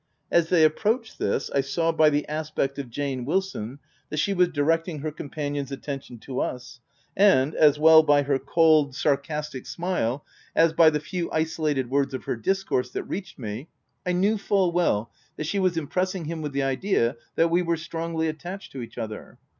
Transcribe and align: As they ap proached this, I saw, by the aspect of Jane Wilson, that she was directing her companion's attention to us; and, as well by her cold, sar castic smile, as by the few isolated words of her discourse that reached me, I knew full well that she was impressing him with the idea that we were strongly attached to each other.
As 0.31 0.49
they 0.49 0.65
ap 0.65 0.77
proached 0.77 1.17
this, 1.17 1.51
I 1.53 1.61
saw, 1.61 1.91
by 1.91 2.09
the 2.09 2.27
aspect 2.27 2.79
of 2.79 2.89
Jane 2.89 3.23
Wilson, 3.23 3.77
that 4.09 4.17
she 4.17 4.33
was 4.33 4.47
directing 4.47 5.01
her 5.01 5.11
companion's 5.11 5.71
attention 5.71 6.17
to 6.21 6.39
us; 6.39 6.79
and, 7.15 7.53
as 7.53 7.77
well 7.77 8.01
by 8.01 8.23
her 8.23 8.39
cold, 8.39 8.95
sar 8.95 9.15
castic 9.15 9.67
smile, 9.67 10.25
as 10.55 10.73
by 10.73 10.89
the 10.89 10.99
few 10.99 11.29
isolated 11.31 11.91
words 11.91 12.15
of 12.15 12.23
her 12.23 12.35
discourse 12.35 12.89
that 12.89 13.03
reached 13.03 13.37
me, 13.37 13.67
I 14.03 14.13
knew 14.13 14.39
full 14.39 14.71
well 14.71 15.11
that 15.37 15.45
she 15.45 15.59
was 15.59 15.77
impressing 15.77 16.25
him 16.25 16.41
with 16.41 16.53
the 16.53 16.63
idea 16.63 17.15
that 17.35 17.51
we 17.51 17.61
were 17.61 17.77
strongly 17.77 18.27
attached 18.27 18.71
to 18.71 18.81
each 18.81 18.97
other. 18.97 19.37